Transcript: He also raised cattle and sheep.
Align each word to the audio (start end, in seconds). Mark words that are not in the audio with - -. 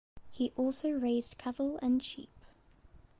He 0.31 0.51
also 0.55 0.89
raised 0.89 1.37
cattle 1.37 1.77
and 1.79 2.01
sheep. 2.01 2.31